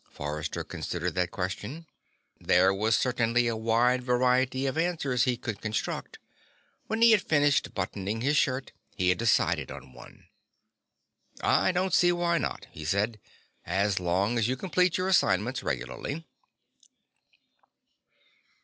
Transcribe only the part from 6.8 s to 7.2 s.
When he